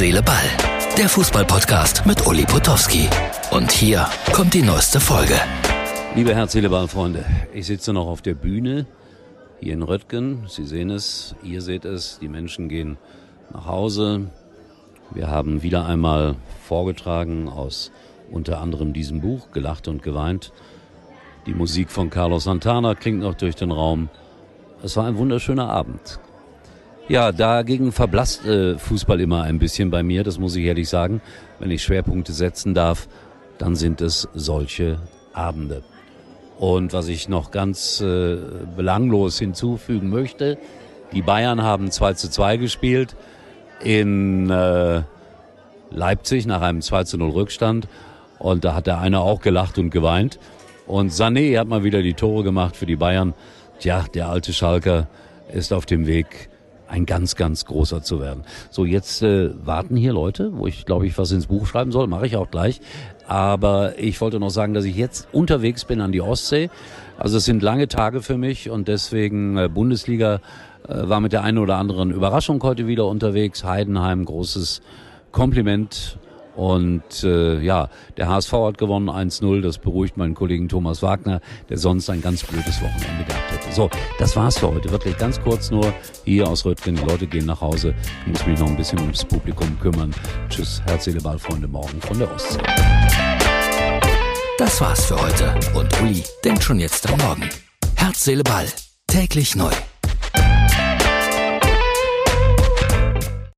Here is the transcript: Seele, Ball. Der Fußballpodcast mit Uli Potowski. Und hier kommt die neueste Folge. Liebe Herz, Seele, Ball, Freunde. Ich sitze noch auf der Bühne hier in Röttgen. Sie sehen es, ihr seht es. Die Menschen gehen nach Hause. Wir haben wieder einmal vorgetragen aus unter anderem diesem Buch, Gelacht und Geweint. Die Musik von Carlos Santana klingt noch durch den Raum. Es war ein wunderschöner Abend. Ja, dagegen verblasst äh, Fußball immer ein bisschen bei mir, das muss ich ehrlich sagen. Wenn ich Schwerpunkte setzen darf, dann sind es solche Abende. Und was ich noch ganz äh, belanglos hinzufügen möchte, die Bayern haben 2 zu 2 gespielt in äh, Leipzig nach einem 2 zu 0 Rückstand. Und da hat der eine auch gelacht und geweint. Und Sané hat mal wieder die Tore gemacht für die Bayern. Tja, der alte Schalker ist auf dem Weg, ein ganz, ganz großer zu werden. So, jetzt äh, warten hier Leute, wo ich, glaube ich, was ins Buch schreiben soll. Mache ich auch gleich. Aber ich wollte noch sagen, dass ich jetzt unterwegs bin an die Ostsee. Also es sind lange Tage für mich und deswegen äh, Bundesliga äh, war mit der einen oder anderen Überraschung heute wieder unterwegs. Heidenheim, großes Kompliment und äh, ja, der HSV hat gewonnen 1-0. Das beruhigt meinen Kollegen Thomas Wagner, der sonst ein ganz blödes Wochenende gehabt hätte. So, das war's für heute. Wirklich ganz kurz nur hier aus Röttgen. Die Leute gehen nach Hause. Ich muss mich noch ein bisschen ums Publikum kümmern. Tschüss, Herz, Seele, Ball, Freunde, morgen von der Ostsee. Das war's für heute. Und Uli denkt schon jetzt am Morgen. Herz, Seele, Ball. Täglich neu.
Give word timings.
Seele, 0.00 0.22
Ball. 0.22 0.48
Der 0.96 1.10
Fußballpodcast 1.10 2.06
mit 2.06 2.26
Uli 2.26 2.46
Potowski. 2.46 3.06
Und 3.50 3.70
hier 3.70 4.08
kommt 4.32 4.54
die 4.54 4.62
neueste 4.62 4.98
Folge. 4.98 5.34
Liebe 6.14 6.34
Herz, 6.34 6.52
Seele, 6.52 6.70
Ball, 6.70 6.88
Freunde. 6.88 7.26
Ich 7.52 7.66
sitze 7.66 7.92
noch 7.92 8.06
auf 8.06 8.22
der 8.22 8.32
Bühne 8.32 8.86
hier 9.60 9.74
in 9.74 9.82
Röttgen. 9.82 10.46
Sie 10.48 10.64
sehen 10.64 10.88
es, 10.88 11.34
ihr 11.42 11.60
seht 11.60 11.84
es. 11.84 12.18
Die 12.18 12.28
Menschen 12.28 12.70
gehen 12.70 12.96
nach 13.52 13.66
Hause. 13.66 14.30
Wir 15.10 15.28
haben 15.28 15.62
wieder 15.62 15.84
einmal 15.84 16.36
vorgetragen 16.66 17.50
aus 17.50 17.92
unter 18.30 18.58
anderem 18.58 18.94
diesem 18.94 19.20
Buch, 19.20 19.50
Gelacht 19.52 19.86
und 19.86 20.02
Geweint. 20.02 20.50
Die 21.44 21.52
Musik 21.52 21.90
von 21.90 22.08
Carlos 22.08 22.44
Santana 22.44 22.94
klingt 22.94 23.20
noch 23.20 23.34
durch 23.34 23.54
den 23.54 23.70
Raum. 23.70 24.08
Es 24.82 24.96
war 24.96 25.04
ein 25.04 25.18
wunderschöner 25.18 25.68
Abend. 25.68 26.20
Ja, 27.10 27.32
dagegen 27.32 27.90
verblasst 27.90 28.46
äh, 28.46 28.78
Fußball 28.78 29.20
immer 29.20 29.42
ein 29.42 29.58
bisschen 29.58 29.90
bei 29.90 30.04
mir, 30.04 30.22
das 30.22 30.38
muss 30.38 30.54
ich 30.54 30.64
ehrlich 30.64 30.88
sagen. 30.88 31.20
Wenn 31.58 31.72
ich 31.72 31.82
Schwerpunkte 31.82 32.32
setzen 32.32 32.72
darf, 32.72 33.08
dann 33.58 33.74
sind 33.74 34.00
es 34.00 34.28
solche 34.32 35.00
Abende. 35.32 35.82
Und 36.60 36.92
was 36.92 37.08
ich 37.08 37.28
noch 37.28 37.50
ganz 37.50 38.00
äh, 38.00 38.36
belanglos 38.76 39.40
hinzufügen 39.40 40.08
möchte, 40.08 40.56
die 41.12 41.22
Bayern 41.22 41.64
haben 41.64 41.90
2 41.90 42.12
zu 42.12 42.30
2 42.30 42.58
gespielt 42.58 43.16
in 43.82 44.48
äh, 44.48 45.02
Leipzig 45.90 46.46
nach 46.46 46.62
einem 46.62 46.80
2 46.80 47.02
zu 47.02 47.18
0 47.18 47.30
Rückstand. 47.30 47.88
Und 48.38 48.64
da 48.64 48.76
hat 48.76 48.86
der 48.86 49.00
eine 49.00 49.18
auch 49.18 49.40
gelacht 49.40 49.78
und 49.78 49.90
geweint. 49.90 50.38
Und 50.86 51.10
Sané 51.10 51.58
hat 51.58 51.66
mal 51.66 51.82
wieder 51.82 52.02
die 52.02 52.14
Tore 52.14 52.44
gemacht 52.44 52.76
für 52.76 52.86
die 52.86 52.94
Bayern. 52.94 53.34
Tja, 53.80 54.04
der 54.14 54.28
alte 54.28 54.52
Schalker 54.52 55.08
ist 55.52 55.72
auf 55.72 55.86
dem 55.86 56.06
Weg, 56.06 56.48
ein 56.90 57.06
ganz, 57.06 57.36
ganz 57.36 57.64
großer 57.64 58.02
zu 58.02 58.20
werden. 58.20 58.42
So, 58.70 58.84
jetzt 58.84 59.22
äh, 59.22 59.50
warten 59.64 59.96
hier 59.96 60.12
Leute, 60.12 60.50
wo 60.56 60.66
ich, 60.66 60.84
glaube 60.84 61.06
ich, 61.06 61.16
was 61.16 61.30
ins 61.30 61.46
Buch 61.46 61.66
schreiben 61.66 61.92
soll. 61.92 62.08
Mache 62.08 62.26
ich 62.26 62.36
auch 62.36 62.50
gleich. 62.50 62.80
Aber 63.26 63.98
ich 63.98 64.20
wollte 64.20 64.40
noch 64.40 64.50
sagen, 64.50 64.74
dass 64.74 64.84
ich 64.84 64.96
jetzt 64.96 65.28
unterwegs 65.32 65.84
bin 65.84 66.00
an 66.00 66.10
die 66.10 66.20
Ostsee. 66.20 66.68
Also 67.16 67.36
es 67.36 67.44
sind 67.44 67.62
lange 67.62 67.86
Tage 67.86 68.22
für 68.22 68.36
mich 68.36 68.70
und 68.70 68.88
deswegen 68.88 69.56
äh, 69.56 69.68
Bundesliga 69.68 70.40
äh, 70.88 71.08
war 71.08 71.20
mit 71.20 71.32
der 71.32 71.44
einen 71.44 71.58
oder 71.58 71.76
anderen 71.76 72.10
Überraschung 72.10 72.62
heute 72.62 72.86
wieder 72.86 73.06
unterwegs. 73.06 73.62
Heidenheim, 73.62 74.24
großes 74.24 74.82
Kompliment 75.30 76.18
und 76.60 77.24
äh, 77.24 77.58
ja, 77.60 77.88
der 78.18 78.28
HSV 78.28 78.52
hat 78.52 78.76
gewonnen 78.76 79.08
1-0. 79.08 79.62
Das 79.62 79.78
beruhigt 79.78 80.18
meinen 80.18 80.34
Kollegen 80.34 80.68
Thomas 80.68 81.02
Wagner, 81.02 81.40
der 81.70 81.78
sonst 81.78 82.10
ein 82.10 82.20
ganz 82.20 82.44
blödes 82.44 82.82
Wochenende 82.82 83.24
gehabt 83.26 83.50
hätte. 83.50 83.72
So, 83.72 83.88
das 84.18 84.36
war's 84.36 84.58
für 84.58 84.70
heute. 84.70 84.90
Wirklich 84.90 85.16
ganz 85.16 85.40
kurz 85.40 85.70
nur 85.70 85.94
hier 86.26 86.46
aus 86.46 86.66
Röttgen. 86.66 86.96
Die 86.96 87.02
Leute 87.02 87.26
gehen 87.26 87.46
nach 87.46 87.62
Hause. 87.62 87.94
Ich 88.26 88.32
muss 88.32 88.46
mich 88.46 88.60
noch 88.60 88.66
ein 88.66 88.76
bisschen 88.76 89.00
ums 89.00 89.24
Publikum 89.24 89.74
kümmern. 89.80 90.14
Tschüss, 90.50 90.82
Herz, 90.84 91.04
Seele, 91.04 91.22
Ball, 91.22 91.38
Freunde, 91.38 91.66
morgen 91.66 91.98
von 92.02 92.18
der 92.18 92.30
Ostsee. 92.30 92.60
Das 94.58 94.78
war's 94.82 95.06
für 95.06 95.18
heute. 95.18 95.54
Und 95.74 95.88
Uli 96.02 96.22
denkt 96.44 96.62
schon 96.62 96.78
jetzt 96.78 97.10
am 97.10 97.18
Morgen. 97.20 97.48
Herz, 97.96 98.22
Seele, 98.22 98.42
Ball. 98.42 98.66
Täglich 99.06 99.56
neu. 99.56 99.72